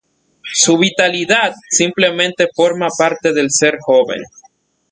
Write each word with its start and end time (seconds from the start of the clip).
Su 0.55 0.79
vitalidad 0.79 1.53
simplemente 1.69 2.47
forma 2.55 2.87
parte 2.97 3.33
del 3.33 3.51
ser 3.51 3.77
joven. 3.81 4.21